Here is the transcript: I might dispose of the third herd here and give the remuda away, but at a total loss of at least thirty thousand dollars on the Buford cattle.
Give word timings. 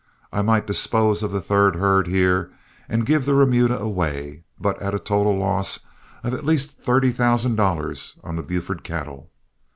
I 0.33 0.41
might 0.41 0.65
dispose 0.65 1.21
of 1.21 1.31
the 1.31 1.39
third 1.41 1.75
herd 1.75 2.07
here 2.07 2.51
and 2.89 3.05
give 3.05 3.23
the 3.23 3.35
remuda 3.35 3.77
away, 3.77 4.45
but 4.59 4.81
at 4.81 4.95
a 4.95 4.99
total 4.99 5.37
loss 5.37 5.81
of 6.23 6.33
at 6.33 6.43
least 6.43 6.71
thirty 6.71 7.11
thousand 7.11 7.55
dollars 7.55 8.17
on 8.23 8.35
the 8.35 8.41
Buford 8.41 8.83
cattle. 8.83 9.29